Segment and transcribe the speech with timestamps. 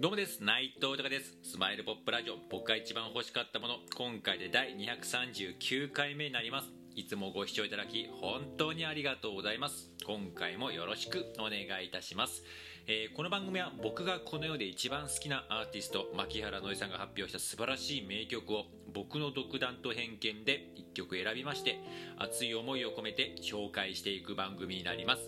[0.00, 0.42] どうもです。
[0.42, 1.36] 内藤隆です。
[1.42, 2.36] スマイルポップラジオ。
[2.50, 3.74] 僕が一番欲しかったもの。
[3.94, 6.70] 今回で第239回目になります。
[6.96, 9.90] いつもご視聴いただき本当にありがとうございます。
[10.06, 12.42] 今回もよろしくお願いいたします。
[12.86, 18.64] えー、この番組は僕がこの世で一番好きなアーティスト牧原のりさんが発表した素晴らしい名曲を
[18.94, 21.78] 僕の独断と偏見で1曲選びまして
[22.16, 25.22] 熱い思いを込めて紹介していく番組になります、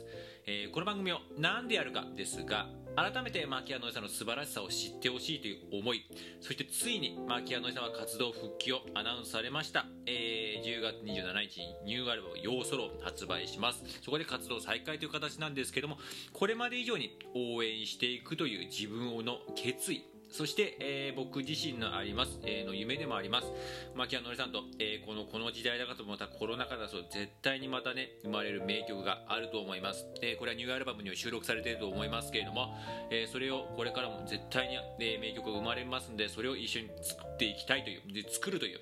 [0.47, 6.05] えー、この番組を何でやるかですが改めてマキアノイさんの素晴らしさを知ってほしいという思い
[6.41, 13.83] そしてついにマキアノイさんは活動復帰をアナウンスされました、えー、10月27日にニューアルバム「ヨーソロ」発売します。
[14.03, 15.99] そこで活動再開という形なんですけども
[16.33, 23.47] これまで以上に応援していくという自分の決意そして、えー、僕自身のあります、えー、の夢でもあります。
[23.95, 30.07] 牧谷のりさんと、えー、この、この時代だかとまたコロナ禍だと絶対にまたね、生まれる名曲があると思います。
[30.23, 32.75] えこれはニューアルバムには収録されていると思いますけれども、
[33.11, 38.81] えそれをこれからも絶対に、え名曲が生まれますんで、それを一緒に作っていきたいという、で作るという、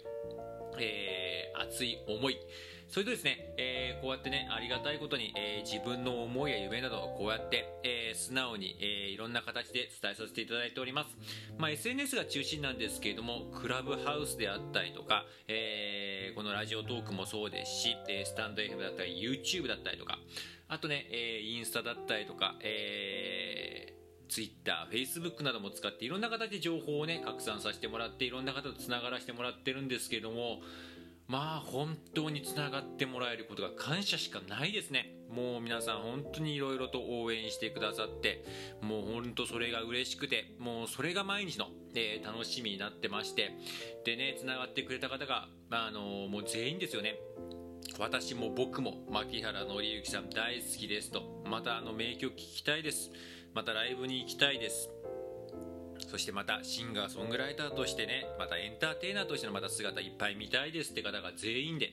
[0.78, 2.38] え熱い思い、
[2.90, 11.16] それとですね、えー、こうやってね、ありがたいことに、えー、自分の思いや夢などをこうやって、えー、素直に、えいろんな形で伝えさせていただいております。
[11.56, 20.18] まあ、SNS が中心なんですけれども、クラブハウスであったりとか、えこのラジオトークもそうですし、えスタンド FM だったり、YouTube だったりとか、
[20.66, 23.99] あとね、えインスタだったりとか、えー、
[24.30, 30.60] Twitter、Facebook なども使っていろんな形で情報をね、拡散させてもらって、いろんな方とつながらせてもらってるんですけども、
[31.30, 35.14] まあ本当につながってもらえることが感謝しかないですね。
[35.30, 38.44] もう皆さん本当にいろいろと応援してくださって
[38.82, 43.52] もう本当それが嬉しくてもうそれが毎日の、えー、楽しみになってまして
[44.04, 47.14] でねつながってくれた方が、あ、のー、もう全員ですよね。
[47.98, 53.10] 私も僕も牧原紀之さん大好きですとまたあの名曲聴きたいです。
[53.55, 54.91] またライブに行きたいです。
[56.09, 60.93] そしてまたシンガーソングライターとしてねまたエンターテイナーとしてのまた姿いっぱい見たいです。
[60.93, 61.93] って方が全員で。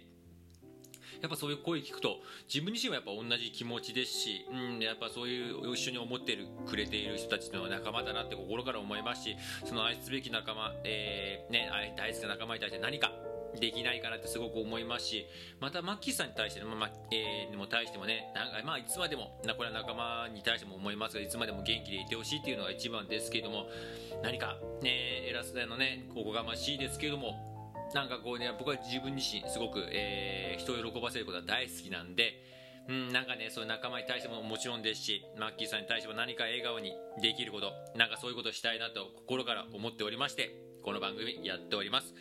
[1.22, 9.36] やっぱそういう声聞くと自分自身はやっぱ同じ気持ちですし、うん、やっぱそういう一緒に思ってるくれている人たちの仲間だなって心から思いますし
[9.66, 13.12] その愛すべき仲間、えー、ね、大好きな仲間に対して何か
[13.60, 15.28] できないかなってすごく思いますし、
[15.60, 23.68] またマッキーさんに対しても、まあ、えー、にも対してもね、なんかまあ、いつまでも、これは仲間に対しても思いますが、いつまでも元気でいてほしいっていうのが一番ですけれども、
[24.24, 27.58] 何か、ね、偉そうのね、おこがましいですけれども、
[27.94, 32.44] なんかこうね、僕は自分自身、すごく、えー、人を喜ばせることが大好きなんで、
[32.90, 42.14] うん、なんかね、そういう仲間に対してももちろんですし、マッキーさんに対しても何か笑顔にできること、なんかそういうことをしたいなと心から思っておりまして、この番組やっております。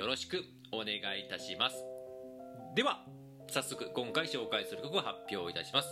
[0.00, 1.76] よろしくお願いいたします
[2.74, 3.04] では
[3.50, 5.88] 早速今回紹介する曲を発表いたします、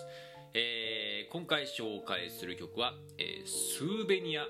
[0.54, 4.46] えー、今回紹介する曲は、えー、スーベニア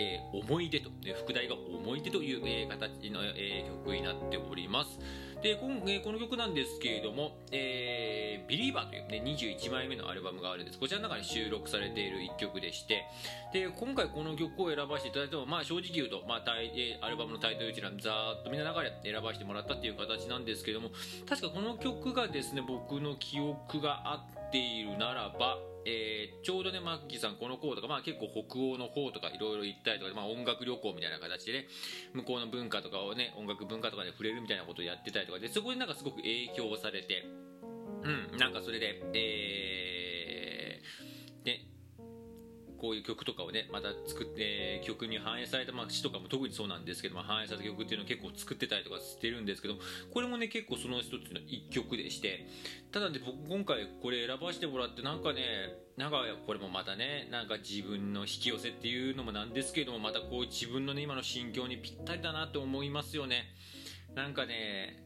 [0.00, 4.98] えー、思い出と、ね、副題が思い出という、えー、形の、えー、曲になっております。
[5.44, 10.78] で、この,、えこの曲なんですけれども、えー、ビリーバーという、ね、21枚目のアルバムがあるんです。
[10.78, 13.04] こちらの中に収録されている1曲でして、
[13.52, 20.88] で、今回この曲を選ばせていただいても、まあ正直言うと、まあタイ、えアルバムのタイトル一覧、ざーっとみんな中で選ばせてもらったっていう形なんですけども、
[21.28, 31.66] 確かこの曲がですね、僕の記憶があっているならば、えー、ちょうどね、マッキーさん、この子とか、まあ結構北欧の方とかいろいろ行ったりとか、まあ音楽旅行みたいな形でね、
[32.14, 37.26] 向こうの文化とかをね、音楽文化とかで触れるみたいなことをやってたりとかで、そこでなんかすごく影響されて、
[38.04, 41.66] うん、なんかそれで、えー、ね、
[42.84, 49.74] こういう曲とかをねまた作って曲に反映された、まあ、詩とかも特にそうなんですけども反映された曲っていうのを結構作ってたりとかしてるんですけど
[50.12, 52.46] これもね結構その一つの一曲でして
[52.94, 55.42] ただね僕今回これ選ばせてもらってなんかね
[55.96, 63.46] なんかこれもまたねなんか自分の引き寄せっていうのもなんですけどもまたこう自分のね今の心境にぴったりだなって思いますよね。
[64.14, 65.02] なんかね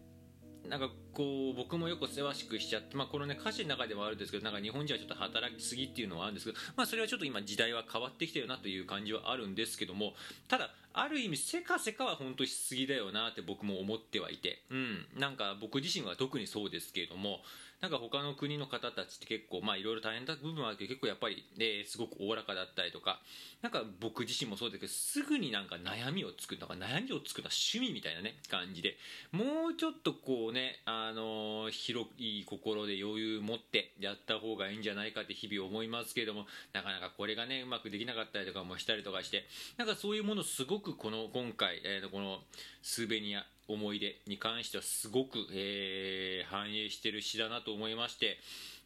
[0.68, 10.12] なんかこう僕もよくせわしくしちゃって、まあ、このね歌詞の中ではあるんですけどなんか日本人はちょっと働きすぎっていうのはあるんですけど、まあ、それはちょっと今時代は変わってきてるなという感じはあるんですけども
[10.46, 17.40] ただある意味せかせかは本当しすぎだよなって僕も思ってはいてうんなんか僕自身は特にそうですけれども
[17.80, 23.20] なんか他の国の方たちって結構まあいろいろ大変な部分はあるけど結構やっぱり、えー、すごくおおらかだったりとか
[23.62, 28.96] なんか僕自身もそうですけどすぐになんか悩みを作るなんか悩みを作った趣味みたいなね感じで
[29.30, 39.44] もうちょっとこうねあのー、広い心で余裕持ってやった方がいいんじゃないかって日々思いますけれどもなかなかこれがねうまくできなかったりとかもしたりとかして
[39.76, 42.38] なんかそういうものすごくこの今回、えー、この
[42.82, 48.38] スーベニア思い出に関してはすごく、えー、反映してる詩だなと思いまして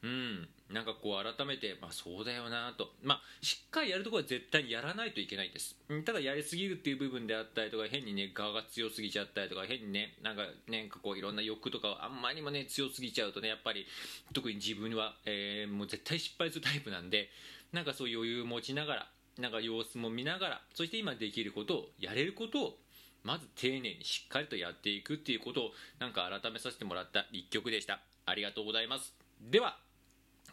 [0.02, 13.87] うん、なんかこう改めて、まあ、そうだよなと、まあ、しっかりやるところは絶対にやらないといけないです、ただやりすぎるっていう部分であったりとか変にね側が強すぎちゃったりとか変にねなんかなんかこういろんな欲とかあんまりにもね強すぎちゃうとねやっぱり
[14.32, 17.28] 特に自分は、えー、もう絶対失敗するタイプなんで
[17.73, 19.06] なんかそういう余裕を持ちながら
[19.38, 22.78] なんか様子も見ながらそして今できることをやれることを
[23.25, 28.01] まず丁寧にしっかりとやっていくっていうことをなんか改めさせてもらった一曲でした。
[28.27, 29.15] ありがとうございます。
[29.41, 29.77] では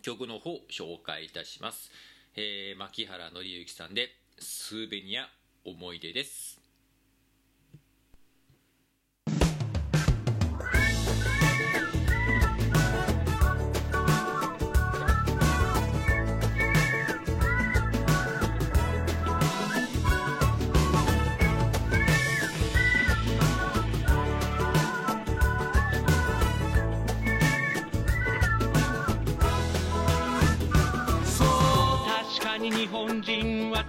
[0.01, 1.91] 曲の方紹介いたします、
[2.35, 5.29] えー、牧原紀之さんで「スーベニア
[5.65, 6.68] 思い出」です。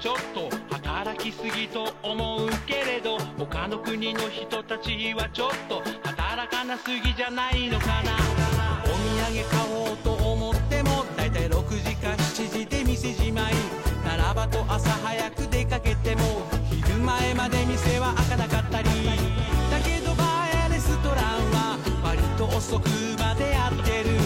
[0.01, 8.17] ちょっと働きすぎと思うけれど他の国の人たちはちょっと働かなすぎじゃないのかな。
[8.85, 8.95] お土
[9.29, 13.53] 産買おうと思ってもだいたい6時か7時で店じまい。
[14.03, 18.89] ならばと朝早く出かけても昼前まで店は開かなかったり。
[19.71, 21.17] だけどバーやレストラン
[21.53, 22.89] は割と遅く
[23.19, 24.17] までやってる。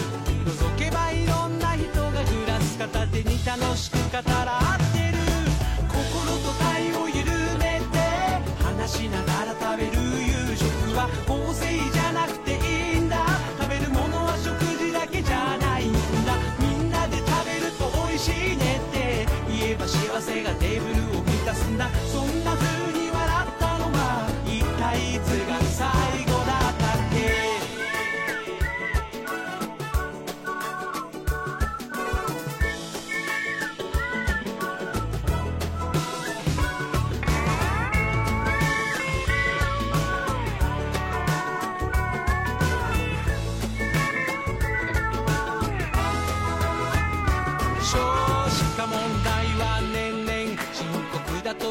[0.45, 4.44] 覗けばいろんな人がグラス片手に楽しく語ら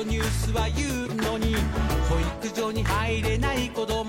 [0.07, 1.55] ニュースは言うのに
[2.11, 4.04] 保育所に入れない子供